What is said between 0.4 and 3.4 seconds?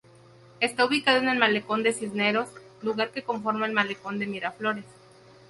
Está ubicado en el malecón Cisneros, lugar que